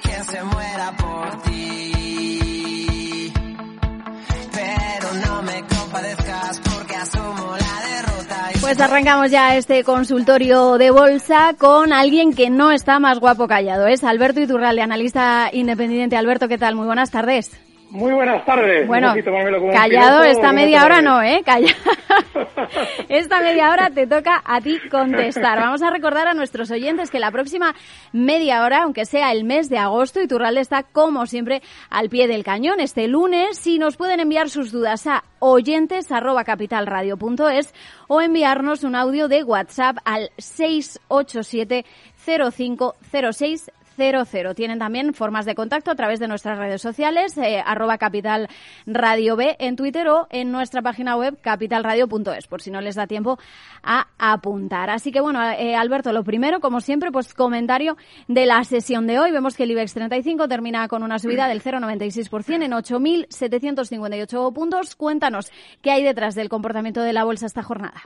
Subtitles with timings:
[0.00, 3.32] Que ya se muera por ti.
[4.52, 8.50] Pero no me compadezcas porque asumo la derrota.
[8.60, 13.86] Pues arrancamos ya este consultorio de bolsa con alguien que no está más guapo callado.
[13.86, 16.16] Es Alberto Iturralde, analista independiente.
[16.16, 16.74] Alberto, ¿qué tal?
[16.74, 17.50] Muy buenas tardes.
[17.94, 18.86] Muy buenas tardes.
[18.88, 21.42] Bueno, como callado esta media hora no, ¿eh?
[21.46, 21.72] Calla.
[23.08, 25.60] esta media hora te toca a ti contestar.
[25.60, 27.72] Vamos a recordar a nuestros oyentes que la próxima
[28.10, 32.42] media hora, aunque sea el mes de agosto, Iturralde está como siempre al pie del
[32.42, 32.80] cañón.
[32.80, 37.72] Este lunes, si nos pueden enviar sus dudas a oyentes@capitalradio.es
[38.08, 41.84] o enviarnos un audio de WhatsApp al 687
[42.16, 44.54] 0506 00.
[44.54, 48.48] Tienen también formas de contacto a través de nuestras redes sociales, eh, arroba capital
[48.86, 53.06] radio B en Twitter o en nuestra página web capitalradio.es, por si no les da
[53.06, 53.38] tiempo
[53.82, 54.90] a apuntar.
[54.90, 57.96] Así que bueno, eh, Alberto, lo primero, como siempre, pues comentario
[58.28, 59.30] de la sesión de hoy.
[59.30, 64.96] Vemos que el IBEX 35 termina con una subida del 0,96% en 8.758 puntos.
[64.96, 65.50] Cuéntanos
[65.82, 68.02] qué hay detrás del comportamiento de la bolsa esta jornada.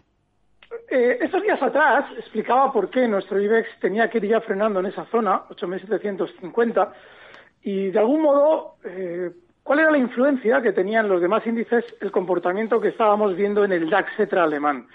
[0.90, 4.86] Eh, estos días atrás explicaba por qué nuestro IBEX tenía que ir ya frenando en
[4.86, 6.92] esa zona, 8.750,
[7.62, 9.30] y de algún modo, eh,
[9.62, 13.72] ¿cuál era la influencia que tenían los demás índices el comportamiento que estábamos viendo en
[13.72, 14.86] el DAX etra alemán?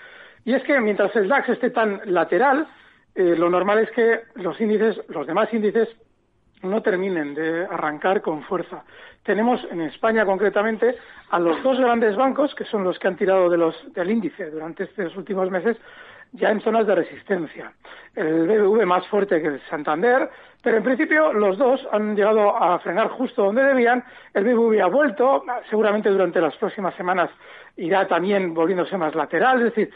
[0.46, 2.68] Y es que mientras el DAX esté tan lateral,
[3.14, 5.90] eh, lo normal es que los índices, los demás índices,
[6.64, 8.84] no terminen de arrancar con fuerza.
[9.24, 10.96] Tenemos en España concretamente
[11.30, 14.50] a los dos grandes bancos, que son los que han tirado de los, del índice
[14.50, 15.78] durante estos últimos meses,
[16.34, 17.72] ya en zonas de resistencia.
[18.16, 20.30] El BBV más fuerte que el Santander,
[20.62, 24.04] pero en principio los dos han llegado a frenar justo donde debían.
[24.34, 27.30] El BBV ha vuelto, seguramente durante las próximas semanas
[27.78, 29.60] irá también volviéndose más lateral.
[29.60, 29.94] Es decir,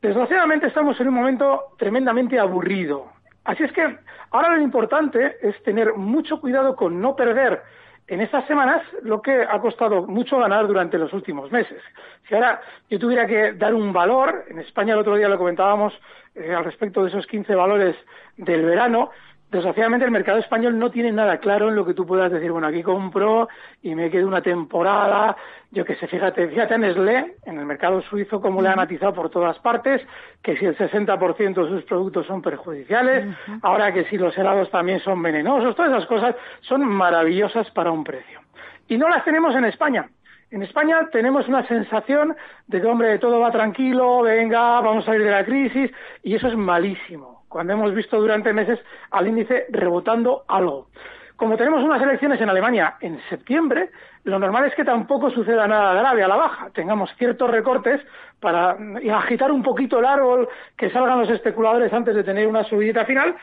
[0.00, 3.15] desgraciadamente estamos en un momento tremendamente aburrido.
[3.46, 3.98] Así es que
[4.30, 7.62] ahora lo importante es tener mucho cuidado con no perder
[8.08, 11.80] en estas semanas lo que ha costado mucho ganar durante los últimos meses.
[12.28, 15.92] Si ahora yo tuviera que dar un valor, en España el otro día lo comentábamos
[16.34, 17.96] eh, al respecto de esos 15 valores
[18.36, 19.10] del verano,
[19.50, 22.66] desgraciadamente el mercado español no tiene nada claro en lo que tú puedas decir, bueno,
[22.66, 23.48] aquí compro
[23.82, 25.36] y me quedo una temporada,
[25.70, 29.14] yo que sé, fíjate, fíjate en Nestlé, en el mercado suizo, cómo le han atizado
[29.14, 30.02] por todas partes,
[30.42, 33.26] que si el 60% de sus productos son perjudiciales,
[33.62, 38.04] ahora que si los helados también son venenosos, todas esas cosas son maravillosas para un
[38.04, 38.40] precio.
[38.88, 40.08] Y no las tenemos en España.
[40.50, 42.36] En España tenemos una sensación
[42.68, 45.90] de que, hombre, todo va tranquilo, venga, vamos a salir de la crisis,
[46.22, 48.78] y eso es malísimo, cuando hemos visto durante meses
[49.10, 50.88] al índice rebotando algo.
[51.36, 53.90] Como tenemos unas elecciones en Alemania en septiembre,
[54.24, 56.70] lo normal es que tampoco suceda nada grave a la baja.
[56.70, 58.00] Tengamos ciertos recortes
[58.40, 58.76] para
[59.14, 63.36] agitar un poquito el árbol, que salgan los especuladores antes de tener una subida final,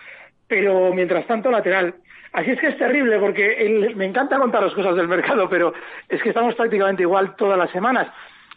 [0.48, 1.94] pero mientras tanto lateral.
[2.34, 5.72] Así es que es terrible porque me encanta contar las cosas del mercado, pero
[6.10, 8.08] es que estamos prácticamente igual todas las semanas.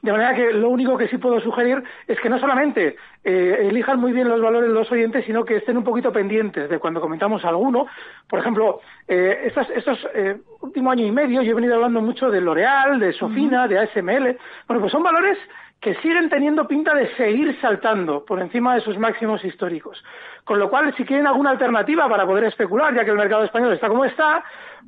[0.06, 2.94] De manera que lo único que sí puedo sugerir es que no solamente
[3.24, 6.78] eh, elijan muy bien los valores los oyentes, sino que estén un poquito pendientes de
[6.78, 7.88] cuando comentamos alguno.
[8.28, 8.78] Por ejemplo,
[9.08, 13.00] eh, estos, estos eh, último año y medio yo he venido hablando mucho de L'Oreal,
[13.00, 14.38] de Sofina, de ASML.
[14.68, 15.38] Bueno, pues son valores
[15.80, 20.04] que siguen teniendo pinta de seguir saltando por encima de sus máximos históricos.
[20.44, 23.72] Con lo cual, si quieren alguna alternativa para poder especular, ya que el mercado español
[23.72, 24.44] está como está,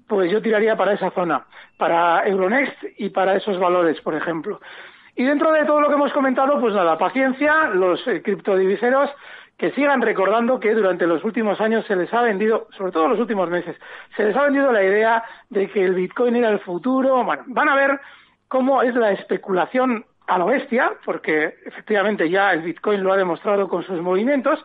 [0.07, 1.45] pues yo tiraría para esa zona,
[1.77, 4.61] para Euronext y para esos valores, por ejemplo.
[5.19, 9.11] Y dentro de todo lo que hemos comentado, pues nada, paciencia, los eh, criptodiviseros
[9.57, 13.19] que sigan recordando que durante los últimos años se les ha vendido, sobre todo los
[13.19, 13.77] últimos meses,
[14.17, 17.25] se les ha vendido la idea de que el Bitcoin era el futuro.
[17.25, 18.01] Bueno, van a ver
[18.47, 23.67] cómo es la especulación a lo bestia, porque efectivamente ya el Bitcoin lo ha demostrado
[23.67, 24.65] con sus movimientos,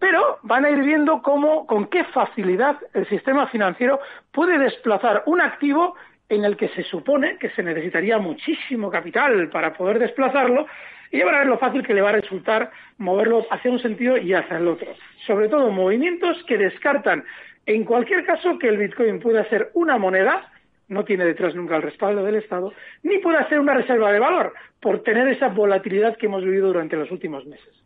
[0.00, 4.00] pero van a ir viendo cómo, con qué facilidad el sistema financiero
[4.32, 5.94] puede desplazar un activo
[6.28, 10.66] en el que se supone que se necesitaría muchísimo capital para poder desplazarlo
[11.10, 13.78] y ya van a ver lo fácil que le va a resultar moverlo hacia un
[13.78, 14.94] sentido y hacia el otro.
[15.26, 17.24] Sobre todo movimientos que descartan
[17.66, 20.50] en cualquier caso que el Bitcoin pueda ser una moneda
[20.88, 22.72] no tiene detrás nunca el respaldo del Estado,
[23.02, 26.96] ni puede ser una reserva de valor por tener esa volatilidad que hemos vivido durante
[26.96, 27.84] los últimos meses.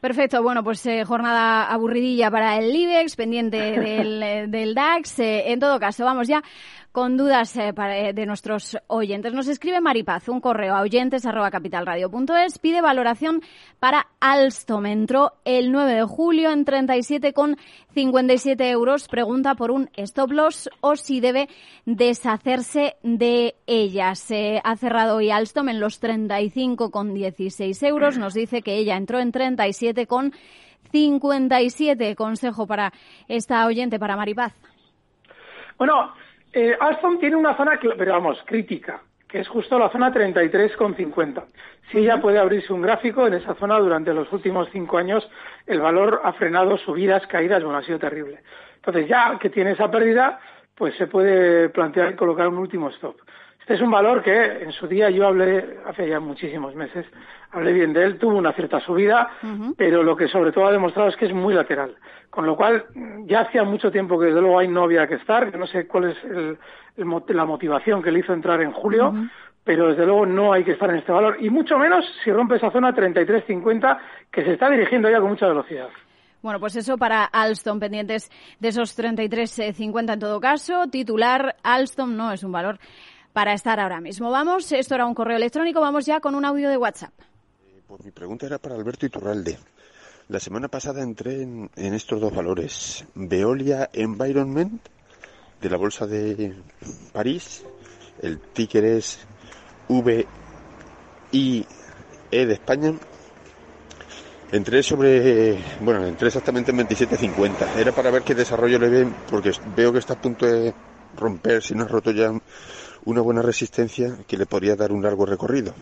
[0.00, 4.20] Perfecto, bueno, pues eh, jornada aburridilla para el IBEX, pendiente del,
[4.50, 5.20] del DAX.
[5.20, 6.42] Eh, en todo caso, vamos ya
[6.92, 9.32] con dudas eh, eh, de nuestros oyentes.
[9.32, 13.40] Nos escribe Maripaz un correo a oyentes@capitalradio.es, pide valoración
[13.80, 14.84] para Alstom.
[14.86, 19.08] Entró el 9 de julio en 37,57 euros.
[19.08, 21.48] Pregunta por un stop loss o si debe
[21.86, 24.14] deshacerse de ella.
[24.14, 28.18] Se ha cerrado hoy Alstom en los 35,16 euros.
[28.18, 32.14] Nos dice que ella entró en 37,57.
[32.14, 32.92] Consejo para
[33.28, 34.52] esta oyente, para Maripaz.
[35.78, 36.12] Bueno,
[36.52, 41.44] eh, Alstom tiene una zona, pero vamos, crítica, que es justo la zona 33,50.
[41.90, 45.28] Si ella puede abrirse un gráfico en esa zona durante los últimos cinco años,
[45.66, 48.40] el valor ha frenado subidas, caídas, bueno, ha sido terrible.
[48.76, 50.40] Entonces, ya que tiene esa pérdida,
[50.74, 53.16] pues se puede plantear colocar un último stop.
[53.62, 57.06] Este es un valor que en su día yo hablé, hace ya muchísimos meses,
[57.52, 59.30] hablé bien de él, tuvo una cierta subida,
[59.76, 61.94] pero lo que sobre todo ha demostrado es que es muy lateral.
[62.28, 62.86] Con lo cual,
[63.24, 66.10] ya hacía mucho tiempo que desde luego ahí no había que estar, no sé cuál
[66.10, 66.58] es el,
[66.96, 69.14] la motivación que le hizo entrar en julio,
[69.62, 72.56] pero desde luego no hay que estar en este valor, y mucho menos si rompe
[72.56, 73.98] esa zona 33.50
[74.32, 75.88] que se está dirigiendo ya con mucha velocidad.
[76.42, 78.28] Bueno, pues eso para Alstom, pendientes
[78.58, 80.88] de esos 33.50 en todo caso.
[80.90, 82.80] Titular, Alstom no es un valor
[83.32, 84.30] para estar ahora mismo.
[84.30, 87.12] Vamos, esto era un correo electrónico, vamos ya con un audio de WhatsApp.
[87.66, 89.58] Eh, pues mi pregunta era para Alberto Iturralde.
[90.28, 93.04] La semana pasada entré en, estos dos valores.
[93.14, 94.80] Veolia Environment,
[95.60, 96.54] de la Bolsa de
[97.12, 97.64] París.
[98.20, 99.18] El ticker es
[99.88, 100.26] VIE
[102.30, 102.94] de España.
[104.52, 107.76] Entré sobre, bueno, entré exactamente en 27.50.
[107.76, 110.72] Era para ver qué desarrollo le ven, porque veo que está a punto de
[111.16, 112.32] romper, si no es roto ya,
[113.04, 115.74] una buena resistencia que le podría dar un largo recorrido.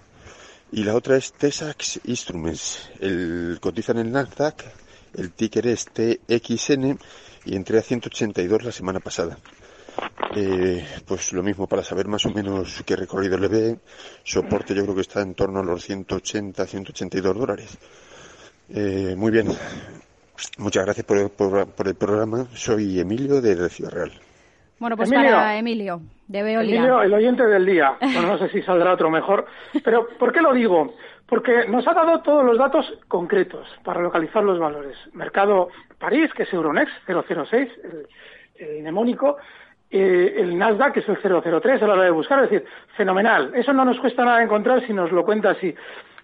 [0.72, 2.90] Y la otra es Tesax Instruments.
[3.00, 4.64] El cotiza en el Nasdaq,
[5.14, 6.99] el ticker es TXN
[7.44, 9.37] y entré a 182 la semana pasada.
[10.37, 13.78] Eh, pues lo mismo para saber más o menos qué recorrido le ve.
[14.22, 17.78] Soporte yo creo que está en torno a los 180, 182 dólares.
[18.69, 19.49] Eh, muy bien.
[20.58, 22.46] Muchas gracias por, el programa.
[22.55, 24.30] Soy Emilio de Ciudad Real.
[24.81, 26.77] Bueno, pues para Emilio, de Veolia.
[26.77, 27.97] Emilio, el oyente del día.
[28.00, 29.44] Bueno, no sé si saldrá otro mejor.
[29.85, 30.94] Pero, ¿por qué lo digo?
[31.27, 34.97] Porque nos ha dado todos los datos concretos para localizar los valores.
[35.12, 35.69] Mercado
[35.99, 38.06] París, que es Euronext 006, el,
[38.55, 39.37] el mnemónico,
[39.91, 42.43] eh, el Nasdaq, que es el 003 a la hora de buscar.
[42.43, 42.67] Es decir,
[42.97, 43.53] fenomenal.
[43.55, 45.75] Eso no nos cuesta nada encontrar si nos lo cuenta así.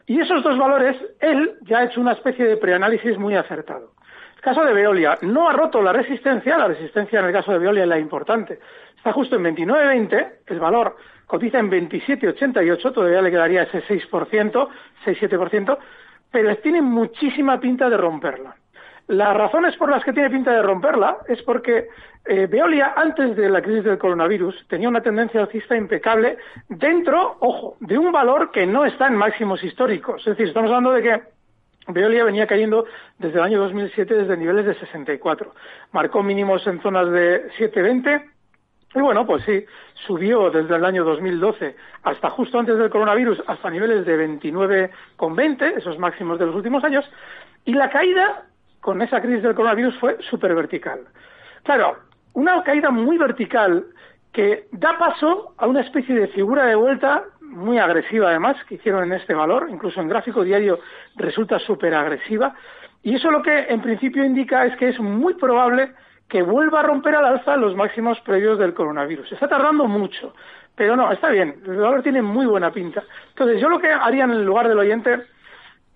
[0.06, 3.90] Y esos dos valores, él ya ha hecho una especie de preanálisis muy acertado.
[4.46, 7.58] El caso de Veolia no ha roto la resistencia, la resistencia en el caso de
[7.58, 8.60] Veolia es la importante.
[8.96, 10.96] Está justo en 29.20, el valor
[11.26, 14.68] cotiza en 27.88, todavía le quedaría ese 6%,
[15.04, 15.78] 6-7%,
[16.30, 18.54] pero tiene muchísima pinta de romperla.
[19.08, 21.88] Las razones por las que tiene pinta de romperla es porque
[22.24, 26.38] eh, Veolia, antes de la crisis del coronavirus, tenía una tendencia alcista impecable
[26.68, 30.20] dentro, ojo, de un valor que no está en máximos históricos.
[30.20, 31.35] Es decir, estamos hablando de que
[31.88, 32.86] Veolia venía cayendo
[33.18, 35.54] desde el año 2007 desde niveles de 64.
[35.92, 38.36] Marcó mínimos en zonas de 720
[38.94, 39.64] y bueno, pues sí,
[40.06, 45.98] subió desde el año 2012 hasta justo antes del coronavirus hasta niveles de 29,20, esos
[45.98, 47.04] máximos de los últimos años,
[47.66, 48.44] y la caída
[48.80, 51.00] con esa crisis del coronavirus fue súper vertical.
[51.64, 51.98] Claro,
[52.32, 53.84] una caída muy vertical
[54.32, 59.04] que da paso a una especie de figura de vuelta muy agresiva además que hicieron
[59.04, 60.80] en este valor, incluso en gráfico diario
[61.16, 62.54] resulta súper agresiva
[63.06, 65.92] y eso lo que en principio indica es que es muy probable
[66.28, 69.30] que vuelva a romper al alza los máximos previos del coronavirus.
[69.30, 70.34] Está tardando mucho,
[70.74, 73.04] pero no, está bien, el valor tiene muy buena pinta.
[73.28, 75.22] Entonces yo lo que haría en el lugar del oyente,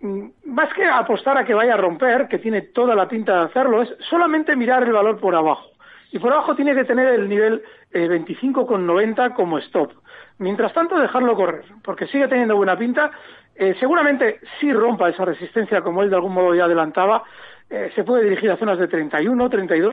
[0.01, 3.45] mm, más que apostar a que vaya a romper, que tiene toda la pinta de
[3.47, 5.67] hacerlo, es solamente mirar el valor por abajo.
[6.13, 9.93] Y por abajo tiene que tener el nivel eh, 25,90 como stop.
[10.41, 13.11] Mientras tanto, dejarlo correr, porque sigue teniendo buena pinta.
[13.55, 17.23] Eh, seguramente si rompa esa resistencia, como él de algún modo ya adelantaba,
[17.69, 19.93] eh, se puede dirigir a zonas de 31, 32.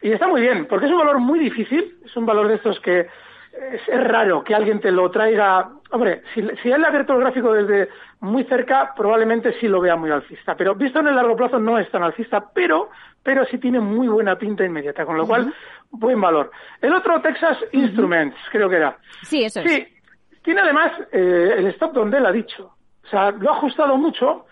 [0.00, 2.80] Y está muy bien, porque es un valor muy difícil, es un valor de estos
[2.80, 3.00] que
[3.50, 5.68] es, raro que alguien te lo traiga.
[5.90, 9.96] Hombre, si, si él ha abierto el gráfico desde muy cerca, probablemente sí lo vea
[9.96, 10.56] muy alcista.
[10.56, 12.88] Pero visto en el largo plazo no es tan alcista, pero,
[13.24, 15.52] pero sí tiene muy buena pinta inmediata, con lo cual,
[15.90, 16.52] buen valor.
[16.80, 18.96] El otro, Texas Instruments, creo que era.
[19.22, 19.72] Sí, eso es.
[19.72, 19.88] Sí,
[20.42, 22.74] tiene además eh, el stop donde él ha dicho.
[23.02, 24.44] O sea, lo ha ajustado mucho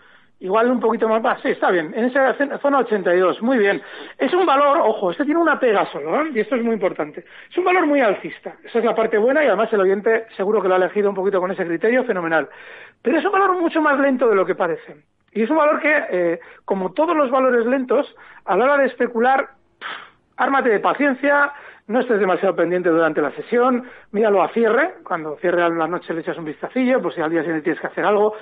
[0.42, 3.80] igual un poquito más, va, sí, está bien, en esa zona 82, muy bien.
[4.18, 6.30] Es un valor, ojo, este tiene una pega solo, ¿eh?
[6.34, 7.24] y esto es muy importante.
[7.48, 10.60] Es un valor muy alcista, esa es la parte buena y además el oyente seguro
[10.60, 12.48] que lo ha elegido un poquito con ese criterio, fenomenal.
[13.00, 14.96] Pero es un valor mucho más lento de lo que parece.
[15.32, 18.86] Y es un valor que, eh, como todos los valores lentos, a la hora de
[18.86, 19.50] especular,
[20.36, 21.52] ármate de paciencia,
[21.86, 26.14] no estés demasiado pendiente durante la sesión, míralo a cierre, cuando cierre a la noche
[26.14, 28.34] le echas un vistacillo, pues si al día siguiente tienes que hacer algo,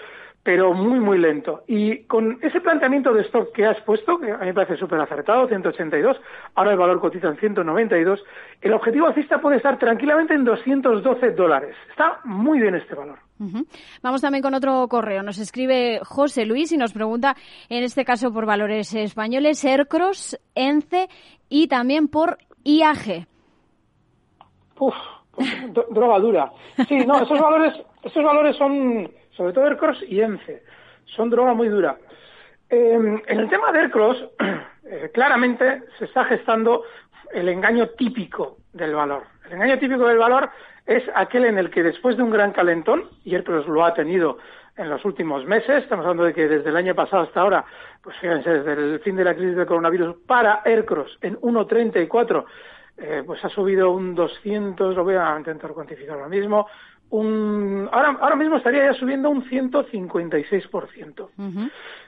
[0.43, 1.63] pero muy, muy lento.
[1.67, 5.01] Y con ese planteamiento de stock que has puesto, que a mí me parece súper
[5.01, 6.21] acertado, 182,
[6.55, 8.25] ahora el valor cotiza en 192,
[8.63, 11.77] el objetivo alcista puede estar tranquilamente en 212 dólares.
[11.91, 13.19] Está muy bien este valor.
[14.03, 15.23] Vamos también con otro correo.
[15.23, 17.37] Nos escribe José Luis y nos pregunta,
[17.69, 21.09] en este caso por valores españoles, Aircross, ENCE
[21.49, 23.27] y también por IAG.
[24.79, 24.95] Uf,
[25.33, 25.49] pues,
[25.91, 26.53] droga dura.
[26.89, 30.63] Sí, no, esos valores, esos valores son sobre todo Aircross y ENCE.
[31.17, 31.97] Son droga muy dura.
[32.69, 34.19] Em, en el tema de Aircross,
[34.85, 36.85] eh, claramente se está gestando
[37.33, 39.25] el engaño típico del valor.
[39.51, 40.49] El engaño típico del valor
[40.87, 44.39] es aquel en el que después de un gran calentón, y Aircross lo ha tenido
[44.77, 47.65] en los últimos meses, estamos hablando de que desde el año pasado hasta ahora,
[48.01, 52.45] pues fíjense, desde el fin de la crisis del coronavirus para Aircross en 1.34,
[52.99, 56.69] eh, pues ha subido un 200, lo voy a intentar cuantificar ahora mismo,
[57.11, 61.29] un, ahora, ahora mismo estaría ya subiendo un 156%.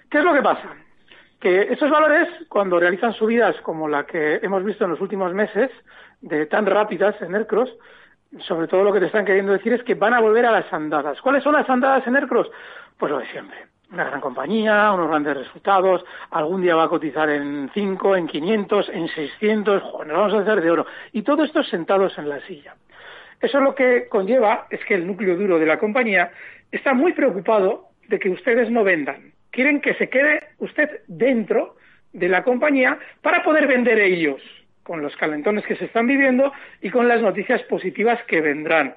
[0.09, 0.77] ¿Qué es lo que pasa?
[1.43, 5.73] Que estos valores, cuando realizan subidas como la que hemos visto en los últimos meses,
[6.21, 7.69] de tan rápidas en Aircross,
[8.47, 10.73] sobre todo lo que te están queriendo decir es que van a volver a las
[10.73, 11.21] andadas.
[11.21, 12.49] ¿Cuáles son las andadas en Aircross?
[12.97, 13.59] Pues lo de siempre.
[13.91, 18.89] Una gran compañía, unos grandes resultados, algún día va a cotizar en 5, en 500,
[18.91, 20.87] en 600, nos vamos a hacer de oro.
[21.11, 22.77] Y todo esto sentados en la silla.
[23.41, 26.31] Eso lo que conlleva es que el núcleo duro de la compañía
[26.71, 29.32] está muy preocupado de que ustedes no vendan.
[29.53, 31.77] Quieren que se quede usted dentro
[32.13, 34.43] de la compañía para poder vender ellos,
[34.83, 38.95] con los calentones que se están viviendo y con las noticias positivas que vendrán.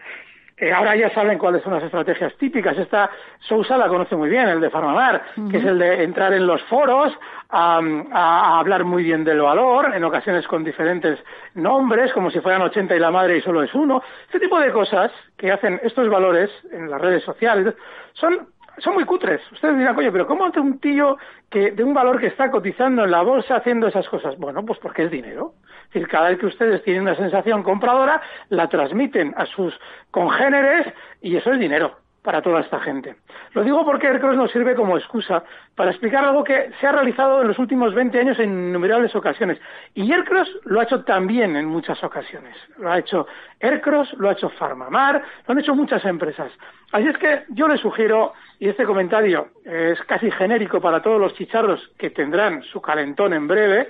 [0.58, 2.78] Eh, ahora ya saben cuáles son las estrategias típicas.
[2.78, 3.10] Esta
[3.42, 5.22] Sousa la conoce muy bien, el de Farmamar,
[5.52, 7.12] que es el de entrar en los foros
[7.50, 11.20] a, hablar muy bien del valor, en ocasiones con diferentes
[11.56, 14.02] nombres, como si fueran 80 y la madre y solo es uno.
[14.28, 17.74] Este tipo de cosas que hacen estos valores en las redes sociales
[18.14, 18.48] son
[18.80, 19.42] son muy cutres.
[19.52, 21.18] Ustedes dirán, oye, pero ¿cómo hace un tío
[21.50, 24.38] que de un valor que está cotizando en la bolsa haciendo esas cosas?
[24.38, 25.54] Bueno, pues porque es dinero.
[25.88, 29.74] Es decir, cada vez que ustedes tienen una sensación compradora, la transmiten a sus
[30.12, 33.16] congéneres y eso es dinero para toda esta gente.
[33.54, 35.44] Lo digo porque Aircross nos sirve como excusa
[35.76, 39.60] para explicar algo que se ha realizado en los últimos 20 años en innumerables ocasiones.
[39.94, 42.58] Y Aircross lo ha hecho también en muchas ocasiones.
[42.80, 43.28] Lo ha hecho
[43.62, 46.52] Aircross, lo ha hecho Farmamar, lo han hecho muchas empresas.
[46.92, 51.34] Así es que yo les sugiero, y este comentario es casi genérico para todos los
[51.34, 53.90] chicharros que tendrán su calentón en breve,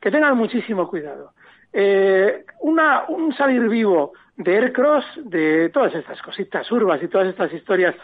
[0.00, 1.32] que tengan muchísimo cuidado.
[1.72, 7.52] Eh, una, un salir vivo de Aircross, de todas estas cositas urbas y todas estas
[7.52, 7.94] historias,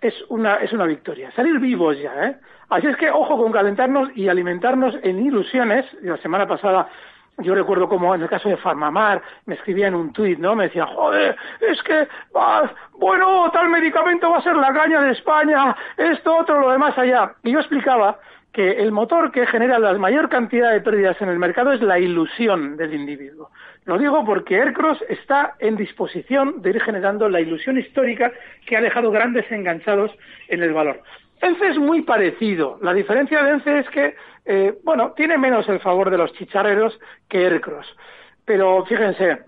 [0.00, 1.30] es una, es una victoria.
[1.32, 2.36] Salir vivos ya, ¿eh?
[2.68, 5.84] Así es que ojo con calentarnos y alimentarnos en ilusiones.
[6.02, 6.88] La semana pasada
[7.38, 10.54] yo recuerdo como en el caso de Farmamar me escribía en un tuit, ¿no?
[10.54, 12.06] Me decía, joder, es que,
[12.98, 17.34] bueno, tal medicamento va a ser la caña de España, esto, otro, lo demás allá.
[17.42, 18.18] Y yo explicaba
[18.52, 21.98] que el motor que genera la mayor cantidad de pérdidas en el mercado es la
[21.98, 23.50] ilusión del individuo.
[23.86, 28.30] Lo digo porque Aircross está en disposición de ir generando la ilusión histórica
[28.66, 30.12] que ha dejado grandes enganchados
[30.48, 31.00] en el valor.
[31.42, 32.78] ENCE es muy parecido.
[32.82, 36.98] La diferencia de ENCE es que, eh, bueno, tiene menos el favor de los chicharreros
[37.28, 37.86] que Aircross.
[38.44, 39.40] Pero fíjense,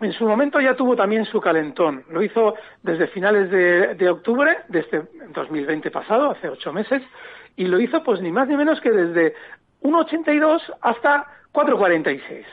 [0.00, 2.04] en su momento ya tuvo también su calentón.
[2.10, 5.02] Lo hizo desde finales de, octubre de este
[5.34, 7.02] 2020 pasado, hace ocho meses,
[7.54, 9.34] y lo hizo pues ni más ni menos que desde
[9.82, 12.44] 1,82 hasta 4,46.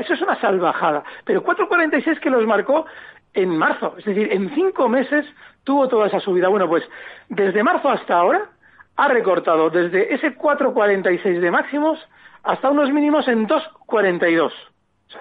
[0.00, 1.04] Eso es una salvajada.
[1.24, 2.86] Pero 4,46 que los marcó
[3.34, 3.94] en marzo.
[3.98, 5.26] Es decir, en cinco meses
[5.64, 6.48] tuvo toda esa subida.
[6.48, 6.84] Bueno, pues
[7.28, 8.50] desde marzo hasta ahora
[8.96, 11.98] ha recortado desde ese 4,46 de máximos
[12.42, 14.52] hasta unos mínimos en 2,42.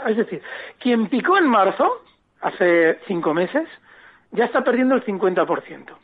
[0.08, 0.42] es decir,
[0.80, 2.04] quien picó en marzo,
[2.42, 3.68] hace cinco meses,
[4.32, 5.96] ya está perdiendo el 50%.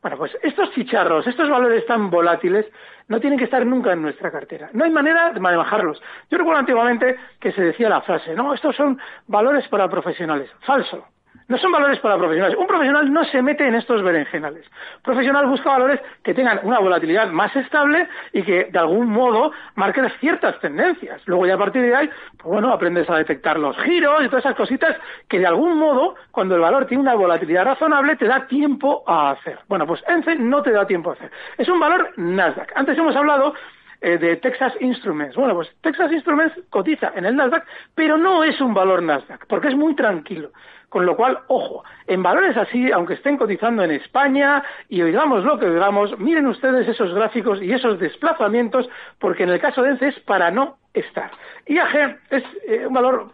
[0.00, 2.66] Bueno, pues estos chicharros, estos valores tan volátiles,
[3.08, 4.70] no tienen que estar nunca en nuestra cartera.
[4.72, 6.00] No hay manera de manejarlos.
[6.30, 10.50] Yo recuerdo antiguamente que se decía la frase, no, estos son valores para profesionales.
[10.60, 11.04] Falso.
[11.48, 12.58] No son valores para profesionales.
[12.58, 14.66] Un profesional no se mete en estos berenjenales.
[14.96, 19.52] Un profesional busca valores que tengan una volatilidad más estable y que de algún modo
[19.74, 21.22] marquen ciertas tendencias.
[21.24, 24.44] Luego ya a partir de ahí, pues bueno, aprendes a detectar los giros y todas
[24.44, 24.94] esas cositas
[25.26, 29.30] que de algún modo, cuando el valor tiene una volatilidad razonable, te da tiempo a
[29.30, 29.58] hacer.
[29.68, 31.30] Bueno, pues ENCE no te da tiempo a hacer.
[31.56, 32.72] Es un valor Nasdaq.
[32.74, 33.54] Antes hemos hablado
[34.00, 35.36] eh, de Texas Instruments.
[35.36, 39.68] Bueno, pues Texas Instruments cotiza en el Nasdaq, pero no es un valor Nasdaq, porque
[39.68, 40.50] es muy tranquilo.
[40.88, 45.58] Con lo cual, ojo, en valores así, aunque estén cotizando en España y oigamos lo
[45.58, 48.88] que oigamos, miren ustedes esos gráficos y esos desplazamientos,
[49.18, 51.30] porque en el caso de ENCE es para no estar.
[51.66, 53.30] IAG es eh, un valor.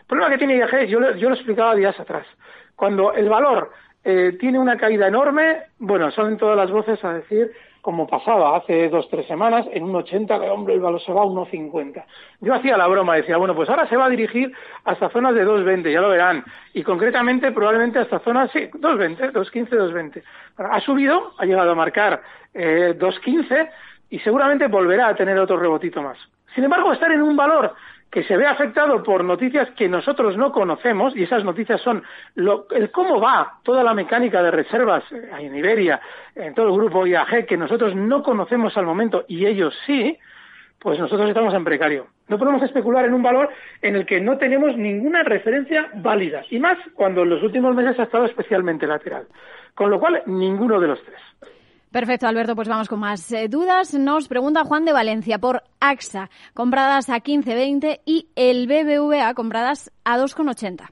[0.00, 2.26] El problema que tiene IAG, yo, yo lo explicaba días atrás.
[2.76, 3.72] Cuando el valor
[4.04, 7.50] eh, tiene una caída enorme, bueno, salen todas las voces a decir
[7.82, 11.22] como pasaba hace dos, tres semanas, en un 80, que hombre, el valor se va
[11.22, 12.04] a 1,50.
[12.40, 14.52] Yo hacía la broma, decía, bueno, pues ahora se va a dirigir
[14.84, 16.44] hasta zonas de 2,20, ya lo verán.
[16.74, 20.22] Y concretamente, probablemente hasta zonas, sí, 2,20, 2,15, 2,20.
[20.58, 22.22] Ha subido, ha llegado a marcar
[22.54, 23.68] eh, 2,15
[24.10, 26.18] y seguramente volverá a tener otro rebotito más.
[26.54, 27.74] Sin embargo, estar en un valor
[28.12, 32.04] que se ve afectado por noticias que nosotros no conocemos, y esas noticias son
[32.36, 35.98] el cómo va toda la mecánica de reservas eh, en Iberia,
[36.34, 40.18] en todo el grupo IAG, que nosotros no conocemos al momento y ellos sí,
[40.78, 42.08] pues nosotros estamos en precario.
[42.28, 43.48] No podemos especular en un valor
[43.80, 47.98] en el que no tenemos ninguna referencia válida, y más cuando en los últimos meses
[47.98, 49.26] ha estado especialmente lateral.
[49.74, 51.20] Con lo cual, ninguno de los tres.
[51.92, 53.92] Perfecto, Alberto, pues vamos con más eh, dudas.
[53.92, 60.16] Nos pregunta Juan de Valencia por AXA, compradas a 15.20 y el BBVA, compradas a
[60.16, 60.90] 2,80.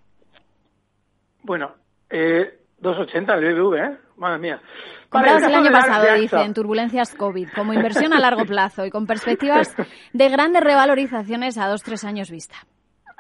[1.42, 1.73] Bueno,
[2.11, 3.99] eh, 2,80 el BBVA, ¿eh?
[4.19, 4.61] Madre mía.
[5.09, 9.07] Compradas el, año pasado, dice, en turbulencias COVID, como inversión a largo plazo y con
[9.07, 9.75] perspectivas
[10.12, 12.57] de grandes revalorizaciones a dos, tres años vista.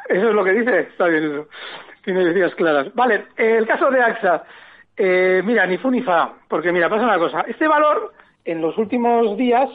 [0.08, 1.48] Eso es lo que dice, está bien eso.
[2.04, 2.94] Tiene ideas claras.
[2.94, 4.44] Vale, el caso de AXA.
[5.02, 7.40] Eh, mira, ni fu ni fa, porque mira, pasa una cosa.
[7.48, 8.12] Este valor,
[8.44, 9.70] en los últimos días,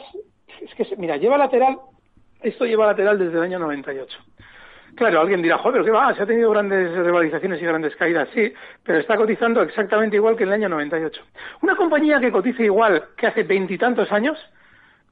[0.60, 1.78] es que, mira, lleva lateral,
[2.42, 4.16] esto lleva lateral desde el año 98.
[4.94, 6.14] Claro, alguien dirá, joder, ¿qué va?
[6.14, 8.52] Se ha tenido grandes revalorizaciones y grandes caídas, sí,
[8.84, 11.20] pero está cotizando exactamente igual que en el año 98.
[11.62, 14.38] Una compañía que cotice igual que hace veintitantos años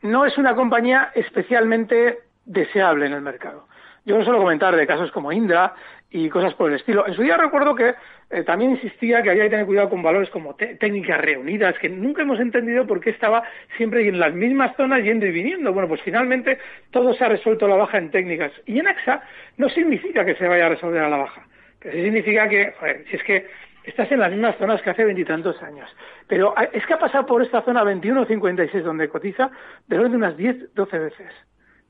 [0.03, 3.67] no es una compañía especialmente deseable en el mercado.
[4.07, 5.75] Yo no suelo comentar de casos como Indra
[6.11, 7.07] y cosas por el estilo.
[7.07, 7.95] En su día recuerdo que
[8.31, 12.23] eh, también insistía que había que tener cuidado con valores como técnicas reunidas, que nunca
[12.23, 13.43] hemos entendido por qué estaba
[13.79, 15.73] siempre en las mismas zonas yendo y viniendo.
[15.73, 16.59] Bueno, pues finalmente
[16.91, 18.53] todo se ha resuelto la baja en técnicas.
[18.67, 19.23] Y en AXA
[19.57, 21.47] no significa que se vaya a resolver a la baja,
[21.81, 23.47] pero sí significa que, joder, si es que
[23.85, 25.89] estás en las mismas zonas que hace veintitantos años.
[26.29, 29.51] Pero ah, es que ha pasado por esta zona 21.56 donde cotiza
[29.87, 31.33] de unas 10, 12 veces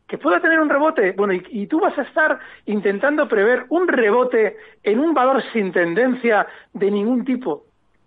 [0.06, 1.12] que pueda tener un rebote.
[1.12, 6.46] Bueno, y, tú vas a estar intentando prever un rebote en un valor sin tendencia
[6.72, 7.64] de ningún tipo.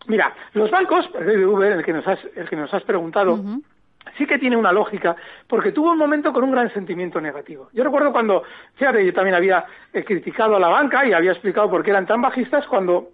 [0.07, 3.43] Mira, los bancos, el BBV, el que nos has, el que nos has preguntado,
[4.17, 5.15] sí que tiene una lógica,
[5.47, 7.69] porque tuvo un momento con un gran sentimiento negativo.
[7.73, 8.43] Yo recuerdo cuando,
[8.75, 12.05] fíjate, yo también había eh, criticado a la banca y había explicado por qué eran
[12.05, 13.09] tan bajistas cuando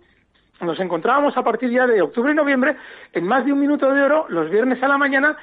[0.63, 2.75] nos encontrábamos a partir ya de octubre y noviembre
[3.13, 5.37] en más de un minuto de oro los viernes a la mañana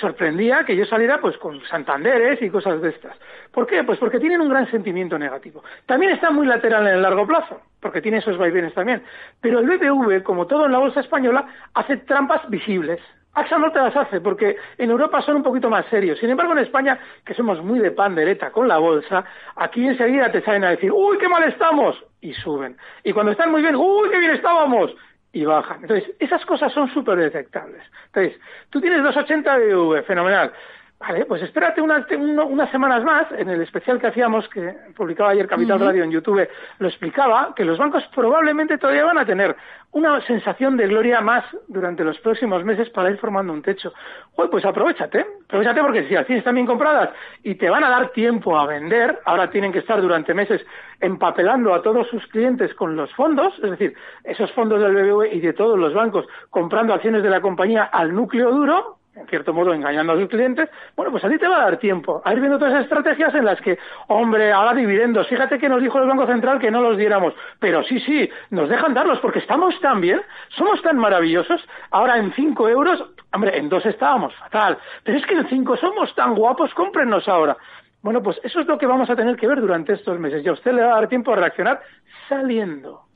[0.00, 3.16] sorprendía que yo saliera pues con Santanderes y cosas de estas.
[3.52, 3.84] ¿Por qué?
[3.84, 5.62] Pues porque tienen un gran sentimiento negativo.
[5.86, 9.02] También está muy lateral en el largo plazo, porque tiene esos vaivenes también.
[9.40, 13.00] Pero el BBV, como todo en la bolsa española, hace trampas visibles.
[13.34, 16.18] AXA no te las hace porque en Europa son un poquito más serios.
[16.18, 19.24] Sin embargo, en España, que somos muy de pandereta con la bolsa,
[19.56, 22.76] aquí enseguida te salen a decir, uy, qué mal estamos, y suben.
[23.02, 24.94] Y cuando están muy bien, uy, qué bien estábamos,
[25.32, 25.82] y bajan.
[25.82, 27.82] Entonces, esas cosas son súper detectables.
[28.06, 30.52] Entonces, tú tienes 280 de fenomenal.
[31.00, 35.46] Vale, pues espérate unas, unas semanas más, en el especial que hacíamos, que publicaba ayer
[35.46, 39.54] Capital Radio en YouTube, lo explicaba, que los bancos probablemente todavía van a tener
[39.92, 43.92] una sensación de gloria más durante los próximos meses para ir formando un techo.
[44.34, 47.10] pues aprovechate, aprovechate porque si las tienes también compradas
[47.42, 50.64] y te van a dar tiempo a vender, ahora tienen que estar durante meses
[51.00, 55.40] empapelando a todos sus clientes con los fondos, es decir, esos fondos del BBV y
[55.40, 59.72] de todos los bancos comprando acciones de la compañía al núcleo duro, en cierto modo
[59.72, 62.20] engañando a sus clientes, bueno, pues a ti te va a dar tiempo.
[62.24, 65.82] A ir viendo todas esas estrategias en las que, hombre, ahora dividendos, fíjate que nos
[65.82, 69.38] dijo el Banco Central que no los diéramos, pero sí, sí, nos dejan darlos porque
[69.38, 74.78] estamos tan bien, somos tan maravillosos, ahora en cinco euros, hombre, en dos estábamos fatal,
[75.02, 77.56] pero es que en cinco somos tan guapos, cómprenos ahora.
[78.02, 80.44] Bueno, pues eso es lo que vamos a tener que ver durante estos meses.
[80.44, 81.80] Y a usted le va a dar tiempo a reaccionar
[82.28, 83.06] saliendo.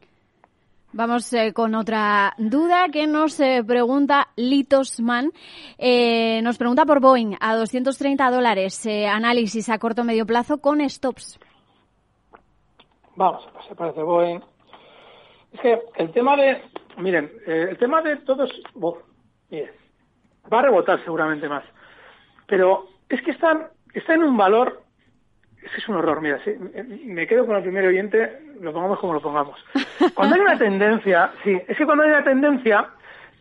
[0.92, 5.30] Vamos eh, con otra duda que nos eh, pregunta Litosman.
[5.76, 8.86] Eh, nos pregunta por Boeing a 230 dólares.
[8.86, 11.38] análisis a corto medio plazo con stops.
[13.18, 14.40] Vamos a pasar, parece Boeing.
[15.52, 16.62] Es que el tema de,
[16.98, 18.48] miren, eh, el tema de todos,
[18.80, 18.98] oh,
[19.50, 19.70] miren,
[20.52, 21.64] va a rebotar seguramente más,
[22.46, 24.82] pero es que están, está en un valor,
[25.62, 26.52] es que es un horror, mira, sí,
[27.04, 29.58] me quedo con el primer oyente, lo pongamos como lo pongamos.
[30.14, 32.88] Cuando hay una tendencia, sí, es que cuando hay una tendencia,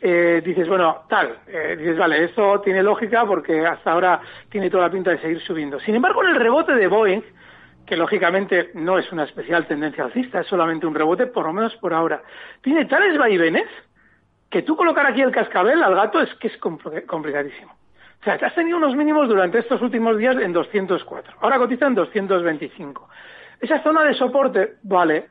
[0.01, 4.83] eh, dices, bueno, tal, eh, dices, vale, esto tiene lógica porque hasta ahora tiene toda
[4.83, 5.79] la pinta de seguir subiendo.
[5.79, 7.21] Sin embargo, en el rebote de Boeing,
[7.85, 11.75] que lógicamente no es una especial tendencia alcista, es solamente un rebote, por lo menos
[11.77, 12.21] por ahora,
[12.61, 13.67] tiene tales vaivenes
[14.49, 17.75] que tú colocar aquí el cascabel al gato es que es complicadísimo.
[18.21, 21.35] O sea, has tenido unos mínimos durante estos últimos días en 204.
[21.41, 23.09] Ahora cotiza en 225.
[23.59, 25.27] Esa zona de soporte, vale,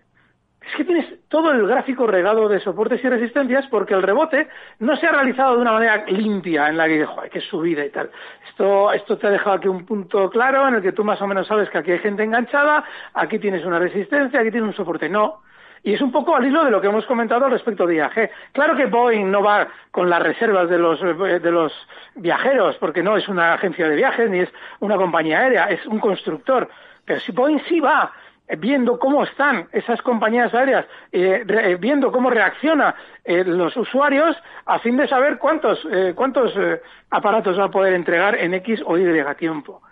[0.67, 4.49] es que tienes todo el gráfico regado de soportes y resistencias porque el rebote
[4.81, 7.91] no se ha realizado de una manera limpia en la que, joder, que subida y
[7.91, 8.11] tal.
[8.49, 11.27] Esto, esto te ha dejado aquí un punto claro en el que tú más o
[11.27, 15.09] menos sabes que aquí hay gente enganchada, aquí tienes una resistencia, aquí tienes un soporte.
[15.09, 15.43] No.
[15.87, 18.33] Y es un poco al hilo de lo que hemos comentado respecto de IAG.
[18.51, 21.73] Claro que Boeing no va con las reservas de los, de los
[22.17, 24.49] viajeros, porque no es una agencia de viajes ni es
[24.81, 26.69] una compañía aérea, es un constructor.
[27.05, 28.13] Pero si Boeing sí va
[28.59, 32.93] viendo cómo están esas compañías aéreas, eh, eh, viendo cómo reaccionan
[33.25, 36.53] eh, los usuarios, a fin de saber cuántos, cuántos
[37.11, 39.05] aparatos va a poder entregar en X o Y
[39.39, 39.83] tiempo.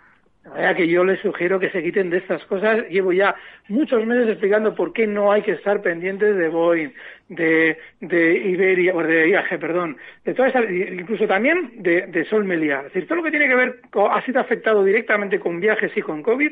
[0.45, 2.87] De manera que yo les sugiero que se quiten de estas cosas.
[2.87, 3.35] Llevo ya
[3.67, 6.91] muchos meses explicando por qué no hay que estar pendientes de Boeing,
[7.29, 12.45] de, de Iberia, o de IAG, perdón, de toda esa, incluso también de, de Sol
[12.45, 12.77] Melia.
[12.77, 15.91] Es decir, todo lo que tiene que ver, con, ha sido afectado directamente con viajes
[15.95, 16.51] y con COVID,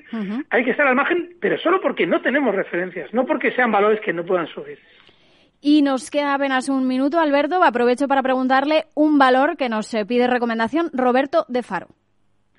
[0.50, 4.02] hay que estar al margen, pero solo porque no tenemos referencias, no porque sean valores
[4.02, 4.80] que no puedan subir.
[5.62, 7.64] Y nos queda apenas un minuto, Alberto.
[7.64, 11.90] Aprovecho para preguntarle un valor que nos pide recomendación Roberto de Faro.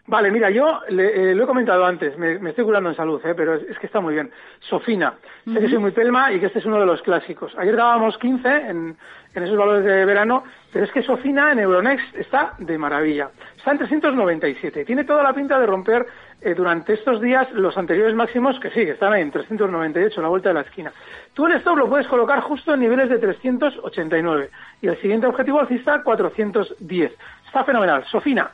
[0.06, 3.34] Vale, mira, yo le, eh, lo he comentado antes, me, estoy curando en salud, ¿eh?
[3.34, 4.30] pero es, que está muy bien.
[4.60, 5.14] Sofina,
[5.46, 7.54] sé que soy muy pelma y que este es uno de los clásicos.
[7.56, 8.96] Ayer dábamos 15 en,
[9.34, 13.30] en esos valores de verano, pero es que Sofina en Euronext está de maravilla.
[13.56, 14.84] Está en 397.
[14.84, 16.06] Tiene toda la pinta de romper
[16.42, 20.22] eh, durante estos días los anteriores máximos que sí, que están ahí en 398, a
[20.22, 20.92] la vuelta de la esquina.
[21.32, 24.50] Tú el stop lo puedes colocar justo en niveles de 389
[24.82, 27.12] y el siguiente objetivo alcista 410.
[27.46, 28.04] Está fenomenal.
[28.04, 28.50] Sofina,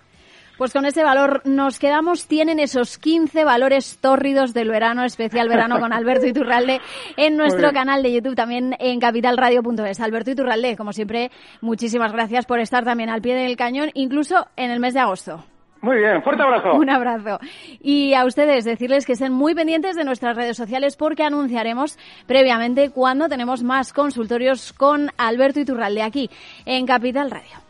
[0.61, 2.27] pues con ese valor nos quedamos.
[2.27, 6.83] Tienen esos 15 valores tórridos del verano, especial verano con Alberto Iturralde
[7.16, 10.01] en nuestro canal de YouTube, también en capitalradio.es.
[10.01, 11.31] Alberto Iturralde, como siempre,
[11.62, 15.42] muchísimas gracias por estar también al pie del cañón, incluso en el mes de agosto.
[15.81, 16.75] Muy bien, fuerte abrazo.
[16.75, 17.38] Un abrazo.
[17.81, 22.90] Y a ustedes decirles que estén muy pendientes de nuestras redes sociales porque anunciaremos previamente
[22.90, 26.29] cuando tenemos más consultorios con Alberto Iturralde aquí
[26.66, 27.69] en Capital Radio.